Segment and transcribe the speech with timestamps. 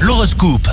[0.00, 0.68] L'horoscope.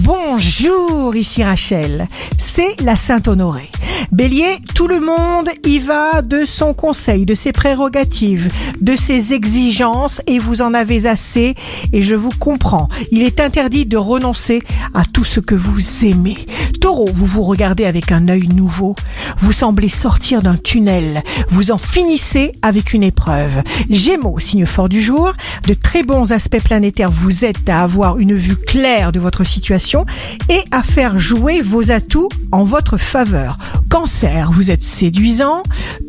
[0.00, 2.06] Bonjour, ici Rachel.
[2.36, 3.70] C'est la Sainte Honorée.
[4.10, 8.48] Bélier, tout le monde y va de son conseil, de ses prérogatives,
[8.80, 11.54] de ses exigences et vous en avez assez
[11.92, 12.88] et je vous comprends.
[13.10, 14.62] Il est interdit de renoncer
[14.94, 16.36] à tout ce que vous aimez.
[16.80, 18.94] Taureau, vous vous regardez avec un œil nouveau.
[19.38, 21.22] Vous semblez sortir d'un tunnel.
[21.48, 23.62] Vous en finissez avec une épreuve.
[23.88, 25.32] Gémeaux, signe fort du jour,
[25.66, 30.06] de très bons aspects planétaires vous aident à avoir une vue claire de votre situation
[30.48, 33.58] et à faire jouer vos atouts en votre faveur.
[33.92, 35.62] Cancer, vous êtes séduisant,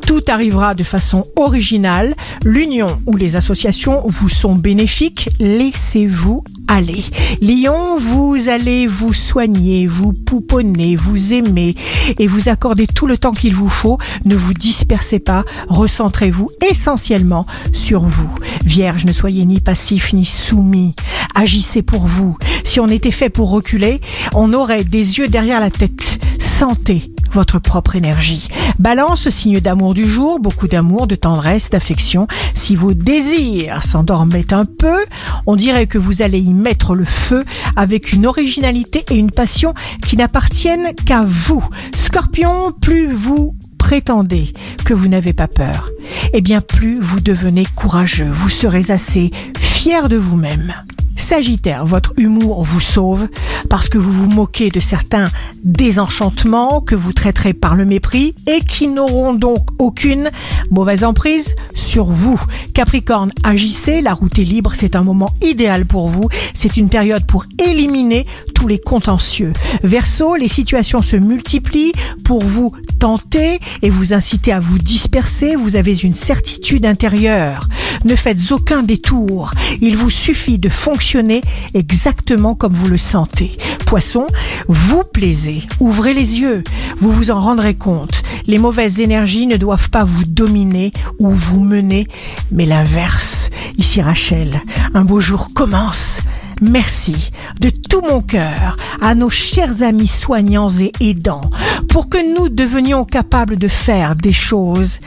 [0.07, 2.15] tout arrivera de façon originale,
[2.45, 7.03] l'union ou les associations vous sont bénéfiques, laissez-vous aller.
[7.41, 11.75] Lion, vous allez vous soigner, vous pouponner, vous aimer
[12.17, 13.97] et vous accorder tout le temps qu'il vous faut.
[14.23, 18.33] Ne vous dispersez pas, recentrez-vous essentiellement sur vous.
[18.63, 20.95] Vierge, ne soyez ni passif ni soumis.
[21.35, 22.37] Agissez pour vous.
[22.63, 23.99] Si on était fait pour reculer,
[24.33, 26.17] on aurait des yeux derrière la tête.
[26.39, 28.47] Sentez votre propre énergie.
[28.79, 32.27] Balance, signe d'amour du jour, beaucoup d'amour, de tendresse, d'affection.
[32.53, 35.05] Si vos désirs s'endormaient un peu,
[35.45, 37.43] on dirait que vous allez y mettre le feu
[37.75, 39.73] avec une originalité et une passion
[40.05, 41.63] qui n'appartiennent qu'à vous.
[41.95, 44.53] Scorpion, plus vous prétendez
[44.85, 45.89] que vous n'avez pas peur,
[46.33, 50.73] eh bien plus vous devenez courageux, vous serez assez fier de vous-même.
[51.15, 53.27] Sagittaire, votre humour vous sauve
[53.69, 55.29] parce que vous vous moquez de certains
[55.63, 60.29] désenchantements que vous traiterez par le mépris et qui n'auront donc aucune
[60.71, 62.39] mauvaise emprise sur vous.
[62.73, 67.25] Capricorne, agissez, la route est libre, c'est un moment idéal pour vous, c'est une période
[67.25, 68.25] pour éliminer
[68.67, 69.53] les contentieux.
[69.83, 71.93] Verseau, les situations se multiplient
[72.23, 77.67] pour vous tenter et vous inciter à vous disperser, vous avez une certitude intérieure.
[78.05, 81.41] Ne faites aucun détour, il vous suffit de fonctionner
[81.73, 83.57] exactement comme vous le sentez.
[83.85, 84.27] Poisson,
[84.67, 86.63] vous plaisez, ouvrez les yeux,
[86.99, 88.23] vous vous en rendrez compte.
[88.47, 92.07] Les mauvaises énergies ne doivent pas vous dominer ou vous mener,
[92.51, 93.49] mais l'inverse.
[93.77, 94.61] Ici Rachel,
[94.93, 96.21] un beau jour commence.
[96.63, 97.15] Merci
[97.59, 101.49] de tout mon cœur à nos chers amis soignants et aidants
[101.89, 104.99] pour que nous devenions capables de faire des choses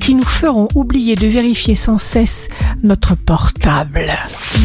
[0.00, 2.48] qui nous feront oublier de vérifier sans cesse
[2.82, 4.10] notre portable.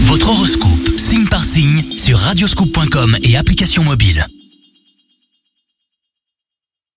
[0.05, 4.25] Votre horoscope, signe par signe, sur radioscoop.com et application mobile.